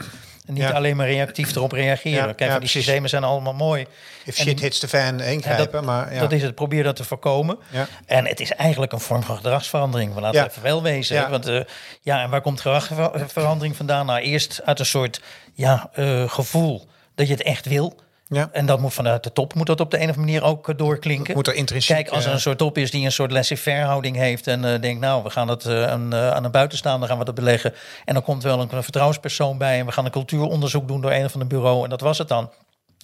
[0.45, 2.27] En niet alleen maar reactief erop reageren.
[2.27, 3.85] Ja, Kijk, die systemen zijn allemaal mooi.
[4.25, 5.71] If shit hits the fan, ingrijpen.
[5.71, 6.55] Dat, maar, dat is het.
[6.55, 7.57] Probeer dat te voorkomen.
[8.05, 10.13] En het is eigenlijk een vorm van gedragsverandering.
[10.13, 11.29] We laten even wel wezen.
[11.29, 11.61] Want uh,
[12.01, 14.05] ja, en waar komt gedragsverandering vandaan?
[14.05, 15.21] Nou, eerst uit een soort
[15.53, 15.89] ja,
[16.27, 17.95] gevoel dat je het echt wil.
[18.29, 18.49] Ja.
[18.51, 20.69] En dat moet vanuit de top moet dat op de een of andere manier ook
[20.69, 21.35] eh, doorklinken.
[21.35, 21.95] Moet er intrinsiek...
[21.95, 24.47] Kijk, als er een soort top is die een soort laissez-faire houding heeft...
[24.47, 27.25] en uh, denkt, nou, we gaan dat uh, aan, uh, aan een buitenstaander gaan we
[27.25, 27.73] dat beleggen...
[28.05, 29.79] en dan komt wel een, vertrouwenspersoon bij...
[29.79, 31.83] en we gaan een cultuuronderzoek doen door een of ander bureau...
[31.83, 32.49] en dat was het dan.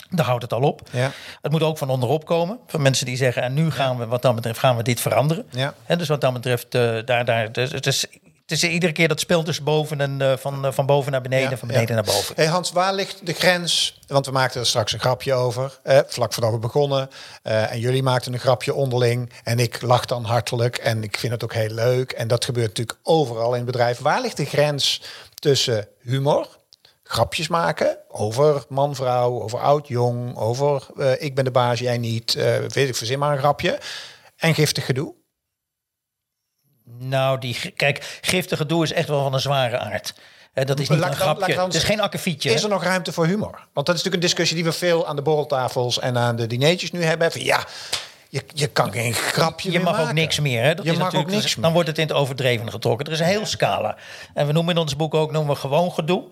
[0.10, 0.82] Daar houdt het al op.
[0.92, 1.12] Ja.
[1.42, 2.60] Het moet ook van onderop komen.
[2.68, 5.46] Van mensen die zeggen, en nu gaan we wat dat betreft gaan we dit veranderen.
[5.50, 5.74] Ja.
[5.86, 8.06] En dus wat dat betreft, daar, daar, dus, dus
[8.46, 11.22] het is iedere keer dat spel tussen boven en uh, van, uh, van boven naar
[11.22, 12.36] beneden en van beneden naar boven.
[12.36, 14.00] Hey Hans, waar ligt de grens?
[14.08, 17.10] Want we maakten er straks een grapje over, eh, vlak voordat we begonnen.
[17.44, 19.32] Uh, en jullie maakten een grapje onderling.
[19.44, 20.78] En ik lach dan hartelijk.
[20.78, 22.12] En ik vind het ook heel leuk.
[22.12, 24.00] En dat gebeurt natuurlijk overal in het bedrijf.
[24.00, 25.02] Waar ligt de grens
[25.34, 26.48] tussen humor,
[27.04, 30.88] grapjes maken over man-vrouw, over oud-jong, over
[31.20, 33.80] ik ben de baas, jij niet, weet ik, verzin maar een grapje.
[34.36, 35.14] En giftig gedoe?
[37.00, 40.14] Nou, die, kijk, giftige doel is echt wel van een zware aard.
[40.54, 41.62] dat is niet een grapje.
[41.62, 42.52] Het is geen akkefietje.
[42.52, 43.68] Is er nog ruimte voor humor?
[43.74, 46.48] Want dat is natuurlijk een discussie die we veel aan de borreltafels en aan de
[46.48, 47.32] dineetjes nu hebben.
[47.32, 47.66] Van ja,
[48.30, 50.64] je, je kan geen grapje Je mag ook niks meer.
[50.64, 50.76] Hè?
[50.76, 53.06] Dat je is mag ook niks Dan wordt het in het overdreven getrokken.
[53.06, 53.96] Er is een heel scala.
[54.34, 56.24] En we noemen in ons boek ook noemen we gewoon gedoe.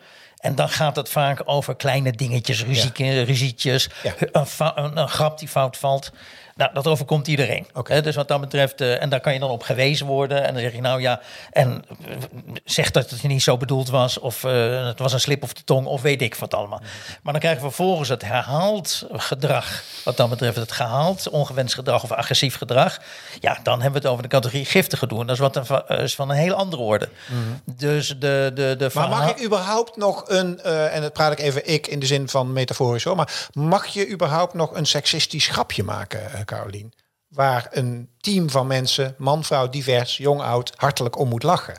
[0.43, 3.89] En dan gaat het vaak over kleine dingetjes, ruzietjes,
[4.31, 6.11] een, een, grap die fout valt.
[6.55, 7.67] Nou, dat overkomt iedereen.
[7.73, 8.01] Okay.
[8.01, 10.43] Dus wat dat betreft, uh, en daar kan je dan op gewezen worden.
[10.43, 12.15] En dan zeg je nou ja, en uh,
[12.63, 15.63] zeg dat het niet zo bedoeld was, of uh, het was een slip of de
[15.63, 16.81] tong, of weet ik wat allemaal.
[17.21, 22.03] Maar dan krijgen we vervolgens het herhaald gedrag, wat dan betreft het gehaald ongewenst gedrag
[22.03, 22.99] of agressief gedrag.
[23.39, 25.27] Ja, dan hebben we het over de categorie giftige doen.
[25.27, 27.09] Dat is, wat een, is van een hele andere orde.
[27.29, 31.39] Mm Dus de, de, de maar mag je überhaupt nog een, en dat praat ik
[31.39, 35.47] even ik in de zin van metaforisch hoor, maar mag je überhaupt nog een seksistisch
[35.47, 36.42] grapje maken?
[36.45, 36.93] Carolien.
[37.27, 41.77] Waar een team van mensen, man, vrouw, divers, jong, oud, hartelijk om moet lachen.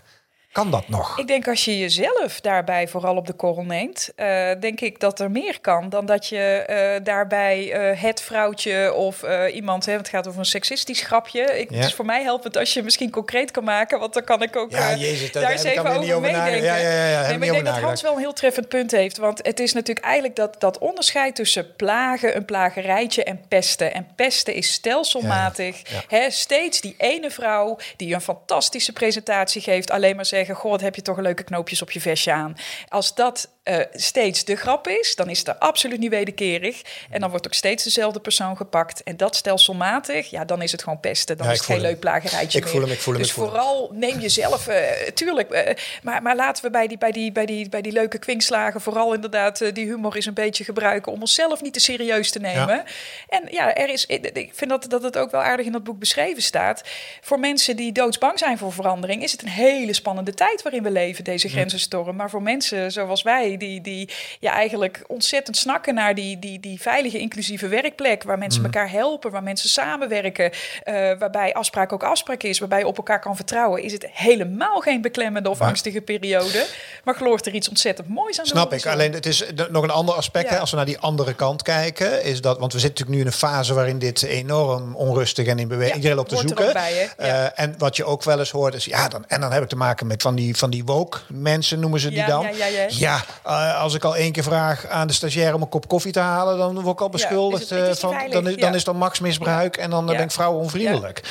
[0.55, 1.19] Kan dat nog?
[1.19, 5.21] Ik denk als je jezelf daarbij vooral op de korrel neemt, uh, denk ik dat
[5.21, 6.67] er meer kan dan dat je
[6.99, 11.43] uh, daarbij uh, het vrouwtje of iemand, hè, het gaat over een seksistisch grapje.
[11.43, 11.85] Ik, ja.
[11.85, 14.71] Is voor mij helpend als je misschien concreet kan maken, want dan kan ik ook
[14.71, 16.62] ja, Jezus, daar eens even over, over meedenken.
[16.62, 18.90] Ja, ja, ja, ja, nee, maar ik denk dat Hans wel een heel treffend punt
[18.90, 23.95] heeft, want het is natuurlijk eigenlijk dat, dat onderscheid tussen plagen, een plagerijtje en pesten.
[23.95, 25.83] En pesten is stelselmatig.
[26.09, 30.70] Hè, steeds die ene vrouw die een fantastische presentatie geeft, alleen maar zegt zeggen: Goh,
[30.70, 32.57] wat heb je toch leuke knoopjes op je vestje aan.
[32.88, 36.83] Als dat uh, steeds de grap is, dan is het absoluut niet wederkerig.
[37.11, 39.02] En dan wordt ook steeds dezelfde persoon gepakt.
[39.02, 41.37] En dat stelselmatig, ja, dan is het gewoon pesten.
[41.37, 43.90] Dan is het geen leuk plagerijtje ik Voel hem, ik voel hem, dus voel vooral
[43.92, 44.74] neem jezelf, uh,
[45.14, 45.52] tuurlijk.
[45.52, 45.61] Uh,
[46.02, 49.14] maar, maar laten we bij die, bij, die, bij, die, bij die leuke kwinkslagen vooral
[49.14, 52.76] inderdaad die humor eens een beetje gebruiken om onszelf niet te serieus te nemen.
[52.76, 52.85] Ja.
[53.28, 55.98] En ja, er is, ik vind dat, dat het ook wel aardig in dat boek
[55.98, 56.83] beschreven staat.
[57.20, 60.90] Voor mensen die doodsbang zijn voor verandering, is het een hele spannende tijd waarin we
[60.90, 62.16] leven, deze grenzenstorm.
[62.16, 64.09] Maar voor mensen zoals wij, die, die
[64.40, 68.66] ja, eigenlijk ontzettend snakken naar die, die, die veilige, inclusieve werkplek, waar mensen mm.
[68.66, 70.51] elkaar helpen, waar mensen samenwerken,
[70.85, 74.81] uh, waarbij afspraak ook afspraak is, waarbij je op elkaar kan vertrouwen, is het helemaal
[74.81, 76.66] geen beklemmende of angstige periode.
[77.05, 78.47] Maar gelooft er iets ontzettend moois aan.
[78.47, 78.87] Snap ik.
[78.87, 80.49] Alleen het is nog een ander aspect.
[80.49, 83.20] Hè, als we naar die andere kant kijken, is dat, want we zitten natuurlijk nu
[83.20, 85.97] in een fase waarin dit enorm onrustig en in beweging.
[85.97, 86.73] Iedereen op te zoeken.
[86.73, 89.62] Bij, uh, en wat je ook wel eens hoort, is ja, dan, en dan heb
[89.62, 92.43] ik te maken met van die, van die woke mensen, noemen ze die dan.
[92.43, 92.87] Ja, ja, ja.
[92.89, 96.13] ja uh, als ik al één keer vraag aan de stagiair om een kop koffie
[96.13, 98.17] te halen, dan word ik al beschuldigd uh, van.
[98.31, 101.23] Dan, dan is dan max misbruik en dan ben ik vrouw onvriendelijk.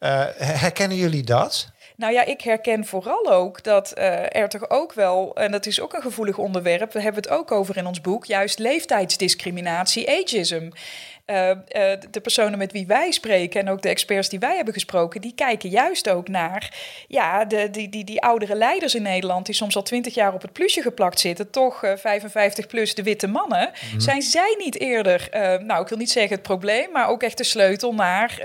[0.00, 1.70] Uh, herkennen jullie dat?
[1.96, 5.80] Nou ja, ik herken vooral ook dat uh, er toch ook wel, en dat is
[5.80, 10.70] ook een gevoelig onderwerp, we hebben het ook over in ons boek, juist leeftijdsdiscriminatie, ageism.
[11.32, 11.54] Uh, uh,
[12.10, 15.34] de personen met wie wij spreken en ook de experts die wij hebben gesproken, die
[15.34, 16.74] kijken juist ook naar
[17.08, 20.42] ja, de, die, die, die oudere leiders in Nederland, die soms al twintig jaar op
[20.42, 23.70] het plusje geplakt zitten, toch uh, 55 plus de witte mannen.
[23.72, 24.00] Mm -hmm.
[24.00, 25.28] Zijn zij niet eerder,
[25.64, 28.40] nou ik wil niet zeggen het probleem, maar ook echt de sleutel naar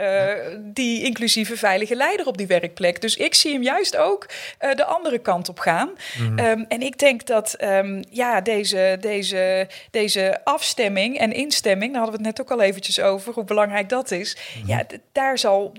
[0.60, 3.02] die inclusieve veilige leider op die werkplek?
[3.02, 4.26] Dus ik zie hem juist ook
[4.60, 5.90] de andere kant op gaan.
[5.90, 6.40] Mm -hmm.
[6.40, 12.20] um, en ik denk dat um, ja, deze, deze, deze afstemming en instemming, daar hadden
[12.20, 14.38] we het net ook al eventjes over, hoe belangrijk dat is.
[14.54, 14.68] -hmm.
[14.68, 15.74] Ja, daar zal,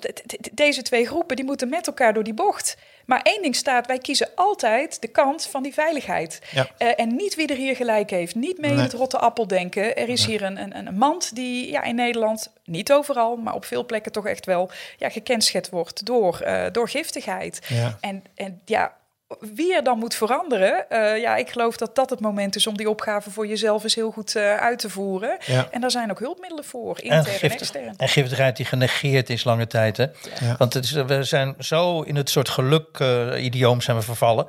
[0.52, 2.76] deze twee groepen, die moeten met elkaar door die bocht.
[3.08, 6.40] Maar één ding staat, wij kiezen altijd de kant van die veiligheid.
[6.50, 6.68] Ja.
[6.78, 8.34] Uh, en niet wie er hier gelijk heeft.
[8.34, 8.78] Niet mee nee.
[8.78, 9.96] in het rotte appel denken.
[9.96, 10.30] Er is nee.
[10.30, 14.12] hier een, een, een mand die ja, in Nederland, niet overal, maar op veel plekken
[14.12, 17.66] toch echt wel ja, gekenschet wordt door, uh, door giftigheid.
[17.68, 17.96] Ja.
[18.00, 18.96] En, en ja,
[19.38, 22.76] wie er dan moet veranderen, uh, ja, ik geloof dat dat het moment is om
[22.76, 25.36] die opgave voor jezelf eens heel goed uh, uit te voeren.
[25.44, 25.68] Ja.
[25.70, 27.94] En daar zijn ook hulpmiddelen voor, intern en, en extern.
[27.96, 30.06] En giftigheid die genegeerd is lange tijd, hè?
[30.40, 30.56] Ja.
[30.58, 34.46] Want het is, we zijn zo in het soort geluk-idioom uh, zijn we vervallen.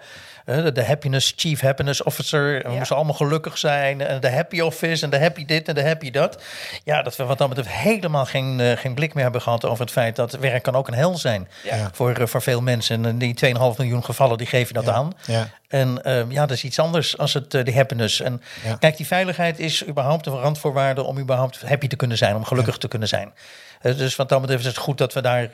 [0.74, 2.64] De happiness, chief happiness officer.
[2.64, 4.02] We moesten allemaal gelukkig zijn.
[4.02, 6.44] En de happy office en de happy dit en de happy dat.
[6.84, 9.94] Ja, dat we wat dat betreft helemaal geen, geen blik meer hebben gehad over het
[9.94, 11.48] feit dat werk kan ook een hel zijn
[11.92, 13.06] voor, voor veel mensen.
[13.06, 14.92] En die 2,5 miljoen gevallen, die geven dat ja.
[14.92, 15.14] aan.
[15.26, 15.48] Ja.
[15.68, 18.22] En uh, ja, dat is iets anders als het, uh, de happiness.
[18.22, 18.76] En ja.
[18.76, 22.78] kijk, die veiligheid is überhaupt een randvoorwaarde om überhaupt happy te kunnen zijn, om gelukkig
[22.78, 23.34] te kunnen zijn.
[23.82, 25.50] Uh, dus wat dat betreft is het goed dat we daar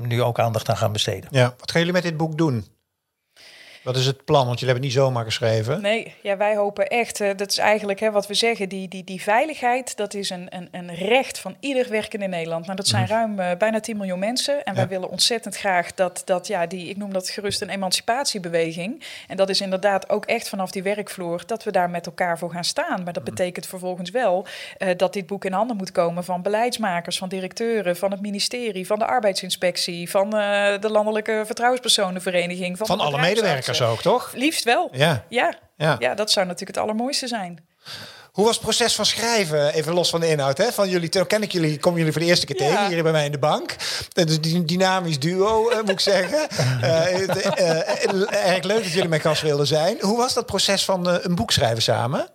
[0.00, 1.28] nu ook aandacht aan gaan besteden.
[1.30, 2.66] Ja, wat gaan jullie met dit boek doen?
[3.86, 4.46] Wat is het plan?
[4.46, 5.80] Want jullie hebben het niet zomaar geschreven.
[5.80, 9.04] Nee, ja, wij hopen echt, uh, dat is eigenlijk hè, wat we zeggen, die, die,
[9.04, 12.64] die veiligheid, dat is een, een, een recht van ieder werkende in Nederland.
[12.64, 13.08] Nou, dat zijn mm.
[13.08, 14.64] ruim uh, bijna 10 miljoen mensen.
[14.64, 14.78] En ja.
[14.78, 19.02] wij willen ontzettend graag dat, dat, ja, die, ik noem dat gerust een emancipatiebeweging.
[19.28, 22.50] En dat is inderdaad ook echt vanaf die werkvloer, dat we daar met elkaar voor
[22.50, 23.02] gaan staan.
[23.04, 23.34] Maar dat mm.
[23.34, 24.46] betekent vervolgens wel
[24.78, 28.86] uh, dat dit boek in handen moet komen van beleidsmakers, van directeuren, van het ministerie,
[28.86, 32.78] van de arbeidsinspectie, van de Landelijke Vertrouwenspersonenvereniging.
[32.78, 34.30] Van, van alle medewerkers ook, toch?
[34.34, 34.88] Liefst wel.
[34.92, 35.24] Ja.
[35.28, 35.54] ja.
[35.76, 35.96] Ja.
[35.98, 37.64] ja, dat zou natuurlijk het allermooiste zijn.
[38.32, 40.58] Hoe was het proces van schrijven, even los van de inhoud?
[40.58, 40.72] Hè?
[40.72, 42.68] Van jullie, ken ik jullie, kom jullie voor de eerste keer ja.
[42.68, 43.76] tegen hier bij mij in de bank.
[44.12, 46.48] Dus die dynamisch duo, uh, moet ik zeggen.
[46.82, 49.96] uh, erg leuk dat jullie mijn gast wilden zijn.
[50.00, 52.28] Hoe was dat proces van een boek schrijven samen?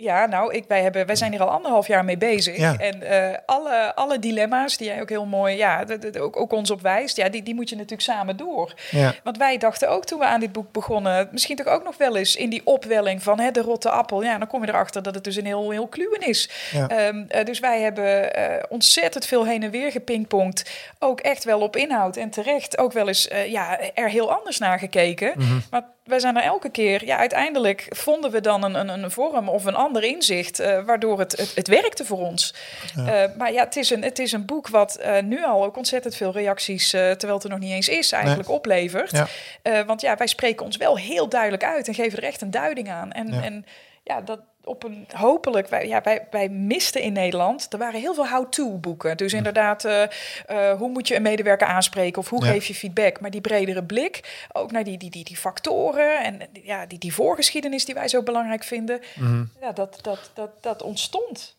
[0.00, 2.56] Ja, nou, ik, wij, hebben, wij zijn hier al anderhalf jaar mee bezig.
[2.56, 2.76] Ja.
[2.78, 6.52] En uh, alle, alle dilemma's die jij ook heel mooi, ja, de, de, ook, ook
[6.52, 8.74] ons op wijst, ja, die, die moet je natuurlijk samen door.
[8.90, 9.14] Ja.
[9.22, 12.16] Want wij dachten ook toen we aan dit boek begonnen, misschien toch ook nog wel
[12.16, 14.22] eens in die opwelling van hè, de rotte appel.
[14.22, 16.50] Ja, dan kom je erachter dat het dus een heel, heel kluwen is.
[16.72, 17.06] Ja.
[17.08, 20.70] Um, uh, dus wij hebben uh, ontzettend veel heen en weer gepingpongd.
[20.98, 24.78] Ook echt wel op inhoud en terecht ook wel eens ja, er heel anders naar
[24.78, 25.32] gekeken.
[25.36, 25.62] Mm -hmm.
[25.70, 29.48] Maar wij zijn er elke keer, ja, uiteindelijk vonden we dan een, een, een vorm
[29.48, 32.54] of een ander inzicht, uh, waardoor het, het, het, werkte voor ons.
[32.96, 33.28] Ja.
[33.28, 35.76] Uh, maar ja, het is een, het is een boek wat uh, nu al ook
[35.76, 38.56] ontzettend veel reacties, terwijl het er nog niet eens is, eigenlijk nee.
[38.56, 39.26] oplevert.
[39.62, 39.84] Ja.
[39.84, 42.90] want ja, wij spreken ons wel heel duidelijk uit en geven er echt een duiding
[42.90, 43.12] aan.
[43.12, 43.64] En ja, en,
[44.04, 48.14] ja dat, op een hopelijk, wij, ja, wij, wij misten in Nederland, er waren heel
[48.14, 49.16] veel how-to boeken.
[49.16, 50.02] Dus inderdaad, uh,
[50.50, 52.50] uh, hoe moet je een medewerker aanspreken of hoe ja.
[52.50, 53.20] geef je feedback?
[53.20, 57.14] Maar die bredere blik, ook naar die, die, die, die factoren en ja, die, die
[57.14, 59.50] voorgeschiedenis die wij zo belangrijk vinden, mm.
[59.60, 61.58] ja, dat, dat, dat, dat ontstond.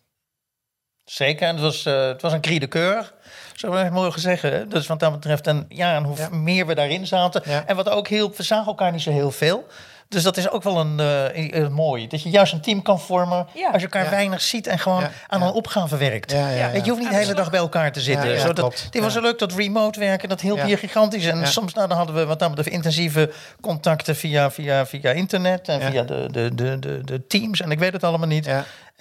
[1.03, 3.13] Zeker, en het was, uh, het was een cri de coeur,
[3.55, 4.69] zo we mogen zeggen.
[4.69, 6.29] Dus wat dat betreft, en ja, en hoe ja.
[6.29, 7.67] meer we daarin zaten.
[7.67, 9.67] En wat ook heel, we zagen elkaar niet zo heel veel.
[10.12, 12.08] Dus dat is ook wel een uh, uh, mooi.
[12.08, 13.67] Dat je juist een team kan vormen ja.
[13.67, 14.10] als je elkaar ja.
[14.10, 15.12] weinig ziet en gewoon ja.
[15.28, 16.32] aan een opgave werkt.
[16.32, 18.30] je hoeft niet de hele dag bij elkaar te zitten.
[18.30, 21.26] Ja, Zodat, dit was zo leuk, dat remote werken, dat hielp hier gigantisch.
[21.26, 25.67] En soms nou, dan hadden we wat dan betreft intensieve contacten via, via, via internet
[25.67, 27.62] en via de, de, de, de, de teams.
[27.62, 28.50] En ik weet het allemaal niet.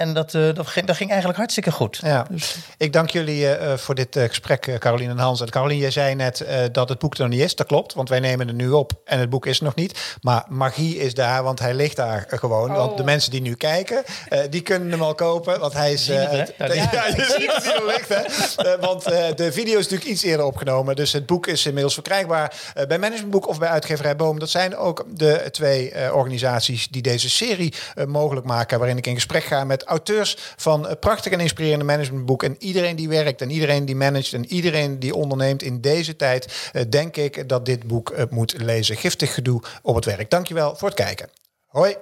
[0.00, 2.00] En dat, uh, dat, ging, dat ging eigenlijk hartstikke goed.
[2.02, 2.26] Ja.
[2.30, 2.56] Dus.
[2.76, 5.40] Ik dank jullie uh, voor dit uh, gesprek, Caroline en Hans.
[5.40, 7.54] En Caroline, jij zei net dat het boek er nog niet is.
[7.54, 10.16] Dat klopt, want wij nemen het nu op en het boek is er nog niet.
[10.20, 12.70] Maar magie is daar, want hij ligt daar gewoon.
[12.70, 12.76] Oh.
[12.76, 14.02] Want de mensen die nu kijken,
[14.50, 15.60] die kunnen hem al kopen.
[15.60, 16.06] Want hij is...
[16.08, 18.78] Het, ja, ja, ja, je ziet het hier ligt, hè.
[18.78, 19.04] want
[19.36, 20.96] de video is natuurlijk iets eerder opgenomen.
[20.96, 22.54] Dus het boek is inmiddels verkrijgbaar
[22.88, 24.38] bij Managementboek of bij uitgeverij Boom.
[24.38, 27.74] Dat zijn ook de twee organisaties die deze serie
[28.06, 28.78] mogelijk maken.
[28.78, 32.42] Waarin ik in gesprek ga met auteurs van prachtig en inspirerende managementboek.
[32.42, 36.70] En iedereen die werkt en iedereen die managt en iedereen die onderneemt in deze tijd,
[36.88, 38.96] denk ik dat dit boek moet lezen.
[38.96, 40.30] Giftig gedoe op het werk.
[40.30, 41.28] Dankjewel voor het kijken.
[41.66, 41.96] Hoi.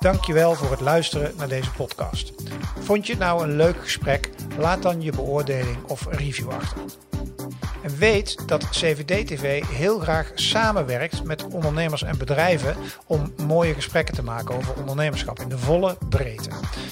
[0.00, 2.32] Dankjewel voor het luisteren naar deze podcast.
[2.80, 4.30] Vond je het nou een leuk gesprek?
[4.58, 6.82] Laat dan je beoordeling of review achter.
[7.88, 14.22] En weet dat CVD-TV heel graag samenwerkt met ondernemers en bedrijven om mooie gesprekken te
[14.22, 16.50] maken over ondernemerschap in de volle breedte.